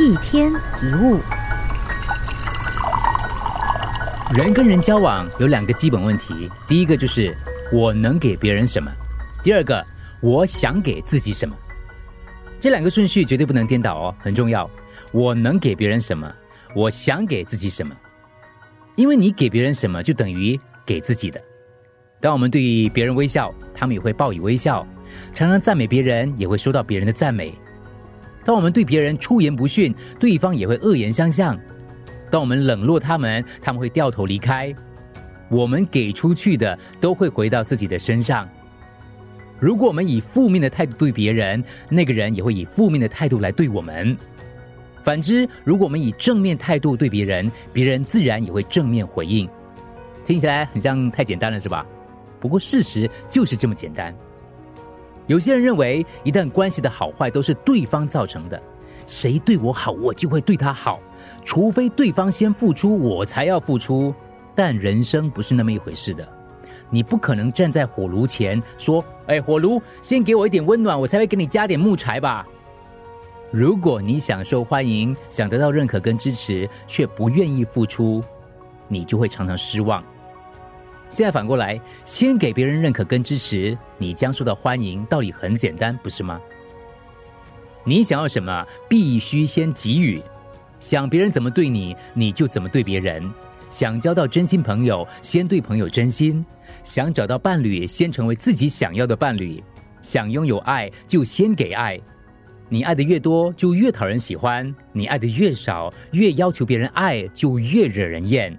[0.00, 1.20] 一天一物，
[4.34, 7.32] 人跟人交往有两个基本问题，第一个就是
[7.72, 8.90] 我能给别人什么，
[9.44, 9.84] 第二个
[10.20, 11.54] 我想给自己什么。
[12.58, 14.68] 这两个顺序绝对不能颠倒哦，很重要。
[15.12, 16.28] 我能给别人什么，
[16.74, 17.94] 我想给自己什么，
[18.96, 21.40] 因为你给别人什么，就等于给自己的。
[22.20, 24.84] 当我们对别人微笑，他们也会报以微笑；
[25.32, 27.54] 常常赞美别人，也会收到别人的赞美。
[28.44, 31.56] 当我们对别人出言不逊，对方也会恶言相向；
[32.30, 34.74] 当我们冷落他们，他们会掉头离开。
[35.48, 38.48] 我们给出去的都会回到自己的身上。
[39.58, 44.16] 如果我们以负面的态度对别人，那个人也会以负面的态度来对我们。
[45.02, 49.48] 反之，如果我们以正面态度对别人，别人自然也会正面回应。
[50.26, 51.86] 听起来很像太简单了，是吧？
[52.40, 54.14] 不过事实就是这么简单。
[55.26, 58.60] 有些人认为，一旦关系的好坏都是对方造成的，
[59.06, 61.00] 谁对我好，我就会对他好，
[61.44, 64.14] 除非对方先付出，我才要付出。
[64.54, 66.28] 但人生不是那么一回事的，
[66.90, 72.46] 你不可能站在火炉前说：“哎，火炉，先给我一点温暖，我才会给你加点木柴吧。”
[73.50, 78.22] 如果你想受欢迎，想得到认可跟支持，却不愿意付出，
[78.88, 80.04] 你就会常常失望。
[81.14, 86.40] 现在反过来，先给别人认可跟支持，你将受到欢迎，道理很简单，不是吗？
[87.84, 90.20] 你想要什么，必须先给予。
[90.80, 93.22] 想别人怎么对你，你就怎么对别人。
[93.70, 96.44] 想交到真心朋友，先对朋友真心；
[96.82, 99.62] 想找到伴侣，先成为自己想要的伴侣。
[100.02, 101.96] 想拥有爱，就先给爱。
[102.68, 108.58] 你爱的越多，就越讨人喜欢；你爱的越少，越要求别人爱，就越惹人厌。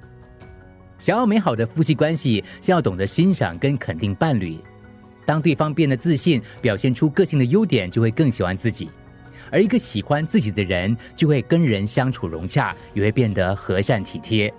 [1.05, 4.57] 想要美好的夫妻关系，先要懂得欣赏跟肯定伴侣。
[5.23, 8.89] 当对方变得自信，表现出个性的优点，就会更喜欢自己。
[9.51, 14.51] 而一个喜欢自己的人，就会跟人相处融洽，也会变得和善体贴。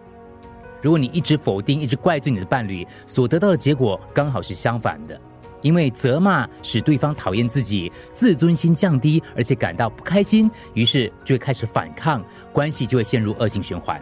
[0.80, 5.20] 如果你一直否定、一直怪罪你的伴侣，所得到的结果刚好是相反的。
[5.62, 14.00] 因为责骂使对方讨厌自己，自尊心降低，而且感到不开心，于是就会开始反抗，关系就会陷入恶性循环。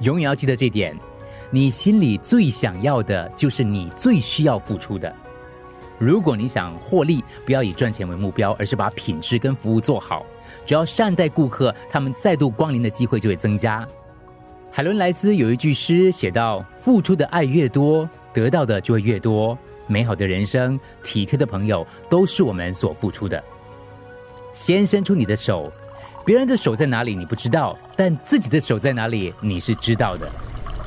[0.00, 0.94] 永远要记得这点：
[1.50, 5.12] 你心里最想要的，就是你最需要付出的。
[5.98, 10.26] 如果你想获利，不要以赚钱为目标，而是把品质跟服务做好。
[10.66, 13.86] 只要善待顾客，他们再度光临的机会就会增加。
[14.70, 19.56] 海伦·莱斯有一句诗写道：“付出的爱越多，得到的就会越多。”
[19.88, 23.42] 美好的人生，体贴的朋友，都是我们所付出的。
[24.52, 25.72] 先伸出你的手，
[26.24, 30.28] 别人的手在哪里你不知道，但自己的手在哪里你是知道的。